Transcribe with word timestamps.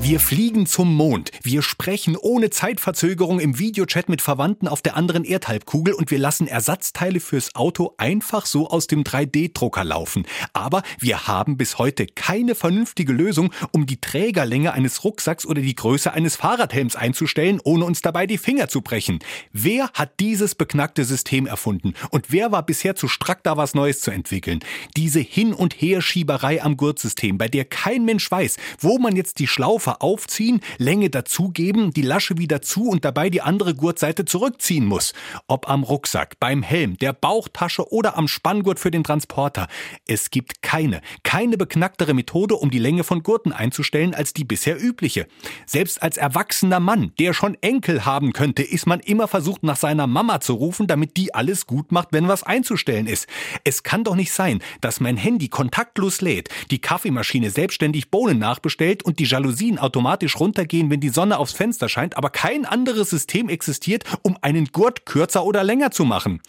Wir 0.00 0.20
fliegen 0.20 0.64
zum 0.66 0.94
Mond. 0.94 1.32
Wir 1.42 1.60
sprechen 1.60 2.16
ohne 2.16 2.50
Zeitverzögerung 2.50 3.40
im 3.40 3.58
Videochat 3.58 4.08
mit 4.08 4.22
Verwandten 4.22 4.68
auf 4.68 4.80
der 4.80 4.96
anderen 4.96 5.24
Erdhalbkugel 5.24 5.92
und 5.92 6.12
wir 6.12 6.20
lassen 6.20 6.46
Ersatzteile 6.46 7.18
fürs 7.18 7.54
Auto 7.56 7.94
einfach 7.98 8.46
so 8.46 8.68
aus 8.70 8.86
dem 8.86 9.02
3D-Drucker 9.02 9.82
laufen. 9.82 10.24
Aber 10.52 10.82
wir 11.00 11.26
haben 11.26 11.56
bis 11.56 11.78
heute 11.78 12.06
keine 12.06 12.54
vernünftige 12.54 13.12
Lösung, 13.12 13.52
um 13.72 13.86
die 13.86 14.00
Trägerlänge 14.00 14.72
eines 14.72 15.02
Rucksacks 15.02 15.44
oder 15.44 15.60
die 15.60 15.74
Größe 15.74 16.12
eines 16.12 16.36
Fahrradhelms 16.36 16.94
einzustellen, 16.94 17.60
ohne 17.64 17.84
uns 17.84 18.00
dabei 18.00 18.28
die 18.28 18.38
Finger 18.38 18.68
zu 18.68 18.82
brechen. 18.82 19.18
Wer 19.52 19.90
hat 19.94 20.20
dieses 20.20 20.54
beknackte 20.54 21.04
System 21.04 21.46
erfunden? 21.46 21.94
Und 22.10 22.26
wer 22.30 22.52
war 22.52 22.64
bisher 22.64 22.94
zu 22.94 23.08
strack, 23.08 23.42
da 23.42 23.56
was 23.56 23.74
Neues 23.74 24.00
zu 24.00 24.12
entwickeln? 24.12 24.60
Diese 24.96 25.20
Hin- 25.20 25.54
und 25.54 25.74
Herschieberei 25.74 26.62
am 26.62 26.76
Gurtsystem, 26.76 27.36
bei 27.36 27.48
der 27.48 27.64
kein 27.64 28.04
Mensch 28.04 28.30
weiß, 28.30 28.58
wo 28.78 28.98
man 28.98 29.16
jetzt 29.16 29.40
die 29.40 29.48
Schlaufe 29.48 29.87
Koffer 29.88 30.02
aufziehen, 30.02 30.60
Länge 30.76 31.08
dazugeben, 31.08 31.92
die 31.92 32.02
Lasche 32.02 32.36
wieder 32.36 32.60
zu 32.60 32.88
und 32.88 33.04
dabei 33.04 33.30
die 33.30 33.40
andere 33.40 33.74
Gurtseite 33.74 34.24
zurückziehen 34.26 34.84
muss. 34.84 35.14
Ob 35.46 35.68
am 35.68 35.82
Rucksack, 35.82 36.38
beim 36.40 36.62
Helm, 36.62 36.98
der 36.98 37.14
Bauchtasche 37.14 37.90
oder 37.90 38.18
am 38.18 38.28
Spanngurt 38.28 38.78
für 38.78 38.90
den 38.90 39.04
Transporter. 39.04 39.66
Es 40.06 40.30
gibt 40.30 40.60
keine, 40.60 41.00
keine 41.22 41.56
beknacktere 41.56 42.12
Methode, 42.12 42.56
um 42.56 42.70
die 42.70 42.78
Länge 42.78 43.02
von 43.02 43.22
Gurten 43.22 43.52
einzustellen, 43.52 44.14
als 44.14 44.34
die 44.34 44.44
bisher 44.44 44.82
übliche. 44.82 45.26
Selbst 45.64 46.02
als 46.02 46.18
erwachsener 46.18 46.80
Mann, 46.80 47.12
der 47.18 47.32
schon 47.32 47.56
Enkel 47.62 48.04
haben 48.04 48.32
könnte, 48.32 48.62
ist 48.62 48.86
man 48.86 49.00
immer 49.00 49.26
versucht, 49.26 49.62
nach 49.62 49.76
seiner 49.76 50.06
Mama 50.06 50.40
zu 50.40 50.54
rufen, 50.54 50.86
damit 50.86 51.16
die 51.16 51.34
alles 51.34 51.66
gut 51.66 51.92
macht, 51.92 52.08
wenn 52.12 52.28
was 52.28 52.42
einzustellen 52.42 53.06
ist. 53.06 53.26
Es 53.64 53.82
kann 53.82 54.04
doch 54.04 54.16
nicht 54.16 54.32
sein, 54.32 54.60
dass 54.82 55.00
mein 55.00 55.16
Handy 55.16 55.48
kontaktlos 55.48 56.20
lädt, 56.20 56.50
die 56.70 56.80
Kaffeemaschine 56.80 57.50
selbstständig 57.50 58.10
Bohnen 58.10 58.38
nachbestellt 58.38 59.02
und 59.02 59.18
die 59.18 59.24
Jalousien 59.24 59.77
automatisch 59.78 60.38
runtergehen, 60.38 60.90
wenn 60.90 61.00
die 61.00 61.08
Sonne 61.08 61.38
aufs 61.38 61.52
Fenster 61.52 61.88
scheint, 61.88 62.16
aber 62.16 62.30
kein 62.30 62.64
anderes 62.64 63.10
System 63.10 63.48
existiert, 63.48 64.04
um 64.22 64.36
einen 64.42 64.66
Gurt 64.66 65.06
kürzer 65.06 65.44
oder 65.44 65.64
länger 65.64 65.90
zu 65.90 66.04
machen. 66.04 66.40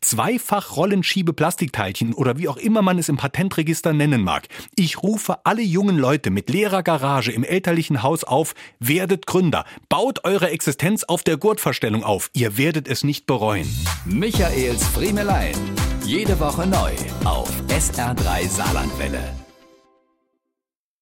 Zweifach 0.00 0.76
Rollenschiebe 0.76 1.32
Plastikteilchen 1.32 2.14
oder 2.14 2.38
wie 2.38 2.48
auch 2.48 2.56
immer 2.56 2.82
man 2.82 2.98
es 2.98 3.08
im 3.08 3.16
Patentregister 3.16 3.92
nennen 3.92 4.22
mag. 4.22 4.48
Ich 4.76 5.02
rufe 5.02 5.38
alle 5.44 5.62
jungen 5.62 5.98
Leute 5.98 6.30
mit 6.30 6.50
leerer 6.50 6.82
Garage 6.82 7.32
im 7.32 7.44
elterlichen 7.44 8.02
Haus 8.02 8.24
auf, 8.24 8.54
werdet 8.78 9.26
Gründer, 9.26 9.64
baut 9.88 10.24
eure 10.24 10.50
Existenz 10.50 11.04
auf 11.04 11.22
der 11.22 11.36
Gurtverstellung 11.36 12.04
auf, 12.04 12.30
ihr 12.32 12.58
werdet 12.58 12.88
es 12.88 13.04
nicht 13.04 13.26
bereuen. 13.26 13.68
Michaels 14.04 14.86
Friemelein. 14.88 15.54
Jede 16.04 16.40
Woche 16.40 16.66
neu 16.66 16.92
auf 17.24 17.50
SR3 17.68 18.48
Saarlandwelle. 18.48 19.47